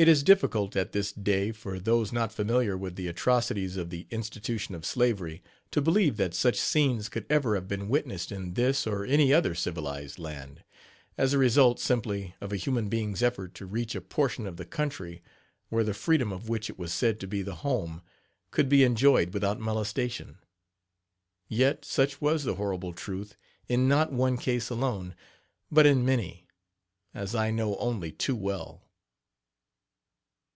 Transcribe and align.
It 0.00 0.06
is 0.06 0.22
diffiicult 0.22 0.76
at 0.76 0.92
this 0.92 1.10
day 1.12 1.50
for 1.50 1.80
those 1.80 2.12
not 2.12 2.32
familiar 2.32 2.78
with 2.78 2.94
the 2.94 3.08
atrocities 3.08 3.76
of 3.76 3.90
the 3.90 4.06
institution 4.12 4.76
of 4.76 4.86
slavery 4.86 5.42
to 5.72 5.82
believe 5.82 6.18
that 6.18 6.34
such 6.34 6.56
scenes 6.56 7.08
could 7.08 7.26
ever 7.28 7.56
have 7.56 7.66
been 7.66 7.88
witnessed 7.88 8.30
in 8.30 8.54
this 8.54 8.86
or 8.86 9.04
any 9.04 9.32
other 9.34 9.56
civilized 9.56 10.16
land, 10.20 10.62
as 11.16 11.32
a 11.32 11.38
result 11.38 11.80
simply 11.80 12.36
of 12.40 12.52
a 12.52 12.56
human 12.56 12.88
being's 12.88 13.24
effort 13.24 13.54
to 13.56 13.66
reach 13.66 13.96
a 13.96 14.00
portion 14.00 14.46
of 14.46 14.56
the 14.56 14.64
country, 14.64 15.20
where 15.68 15.82
the 15.82 15.92
freedom 15.94 16.30
of 16.32 16.48
which 16.48 16.70
it 16.70 16.78
was 16.78 16.94
said 16.94 17.18
to 17.18 17.26
be 17.26 17.42
the 17.42 17.56
home, 17.56 18.00
could 18.52 18.68
be 18.68 18.84
enjoyed 18.84 19.34
without 19.34 19.58
molestation. 19.58 20.38
Yet 21.48 21.84
such 21.84 22.20
was 22.20 22.44
the 22.44 22.54
horrible 22.54 22.92
truth 22.92 23.36
in 23.68 23.88
not 23.88 24.12
one 24.12 24.36
case 24.38 24.70
alone, 24.70 25.16
but 25.72 25.86
in 25.86 26.04
many, 26.06 26.46
as 27.12 27.34
I 27.34 27.50
know 27.50 27.76
only 27.78 28.12
too 28.12 28.36
well. 28.36 28.84